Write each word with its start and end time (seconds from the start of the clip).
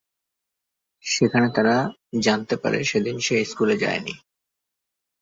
সেখানে 1.05 1.47
তারা 1.55 1.75
জানতে 2.21 2.55
পারে 2.57 2.79
সেদিন 2.83 3.15
সে 3.19 3.35
স্কুলে 3.45 3.75
যায়নি। 3.77 4.13